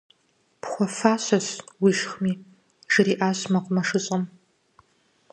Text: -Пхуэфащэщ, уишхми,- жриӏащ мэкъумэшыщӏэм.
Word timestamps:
-Пхуэфащэщ, 0.61 1.47
уишхми,- 1.83 2.33
жриӏащ 2.93 3.39
мэкъумэшыщӏэм. 3.51 4.23